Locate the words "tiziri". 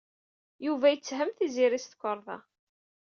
1.37-1.79